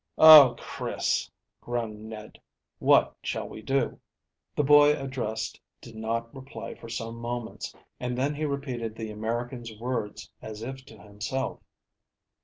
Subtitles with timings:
[0.17, 1.29] "Oh, Chris,"
[1.61, 2.39] groaned Ned,
[2.79, 3.99] "what shall we do?"
[4.55, 9.77] The boy addressed did not reply for some moments, and then he repeated the American's
[9.79, 11.59] words as if to himself.